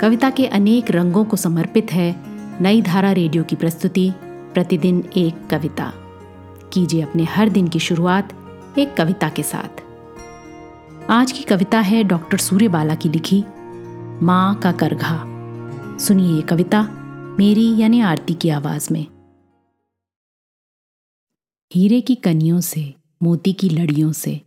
कविता 0.00 0.30
के 0.30 0.46
अनेक 0.46 0.90
रंगों 0.90 1.24
को 1.24 1.36
समर्पित 1.36 1.92
है 1.92 2.16
नई 2.62 2.82
धारा 2.82 3.12
रेडियो 3.12 3.44
की 3.44 3.56
प्रस्तुति, 3.56 4.12
प्रतिदिन 4.54 5.10
एक 5.16 5.46
कविता। 5.46 5.92
कीजिए 6.72 7.02
अपने 7.02 7.24
हर 7.24 7.48
दिन 7.48 7.68
की 7.68 7.78
शुरुआत 7.78 8.32
एक 8.78 8.96
कविता 8.96 9.28
के 9.28 9.42
साथ। 9.42 9.82
आज 11.10 11.32
की 11.32 11.44
कविता 11.44 11.80
है 11.80 12.04
डॉक्टर 12.04 12.36
सूर्य 12.36 12.68
बाला 12.68 12.94
की 12.94 13.08
लिखी, 13.08 13.44
माँ 14.24 14.54
का 14.54 14.72
करघा। 14.72 15.24
सुनिए 15.98 16.36
ये 16.36 16.42
कविता 16.42 16.82
मेरी 17.38 17.78
यानी 17.78 18.00
आरती 18.00 18.34
की 18.34 18.48
आवाज़ 18.48 18.92
में। 18.92 19.06
हीरे 21.74 22.00
की 22.00 22.14
कनियों 22.14 22.60
से, 22.60 22.94
मोती 23.22 23.52
की 23.52 23.68
लड़ियों 23.68 24.12
से, 24.12 24.40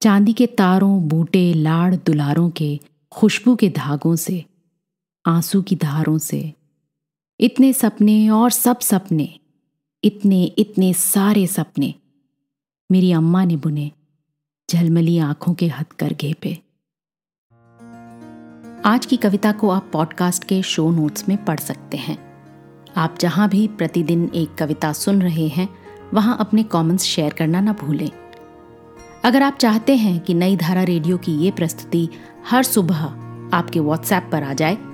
चांदी 0.00 0.32
के 0.32 0.46
तारों, 0.46 1.08
बूटे, 1.08 1.52
लाड़, 1.54 1.94
दुलारों 1.94 2.50
के, 2.50 2.80
खुशबू 3.12 3.56
के 3.56 3.68
धागों 3.68 4.16
से 4.16 4.44
आँसू 5.26 5.62
की 5.62 5.76
धारों 5.76 6.18
से। 6.18 6.54
इतने 7.40 7.72
सपने 7.72 8.28
और 8.28 8.50
सब 8.50 8.78
सपने, 8.78 9.40
इतने 10.04 10.44
इतने 10.44 10.94
सारे 10.94 11.46
सपने। 11.46 11.94
मेरी 12.92 13.12
अम्मा 13.12 13.44
ने 13.44 13.56
बुने 13.56 13.92
झलमली 14.70 15.18
आँखों 15.18 15.54
के 15.54 15.68
हथकरघे 15.68 16.32
पे 16.32 16.62
आज 18.84 19.06
की 19.06 19.16
कविता 19.16 19.52
को 19.52 19.70
आप 19.70 19.90
पॉडकास्ट 19.92 20.44
के 20.44 20.62
शो 20.62 20.90
नोट्स 20.90 21.28
में 21.28 21.44
पढ़ 21.44 21.60
सकते 21.60 21.96
हैं। 21.96 22.18
आप 22.96 23.16
जहाँ 23.20 23.48
भी 23.48 23.68
प्रतिदिन 23.68 24.30
एक 24.34 24.54
कविता 24.54 24.92
सुन 24.92 25.22
रहे 25.22 25.48
हैं, 25.48 25.68
वहाँ 26.14 26.36
अपने 26.40 26.62
कमेंट्स 26.62 27.04
शेयर 27.04 27.32
करना 27.32 27.60
ना 27.60 27.72
भूलें। 27.72 28.10
अगर 29.24 29.42
आप 29.42 29.54
चाहते 29.54 29.96
हैं 29.96 30.20
कि 30.20 30.34
नई 30.34 30.56
धारा 30.56 30.82
रेडियो 30.82 31.18
की 31.18 31.32
ये 31.32 31.50
प्रस्तुति 31.50 32.08
हर 32.50 32.62
सुबह 32.62 33.04
आपके 33.56 33.80
व्हाट्सएप 33.80 34.28
पर 34.32 34.42
आ 34.42 34.52
जाए 34.52 34.93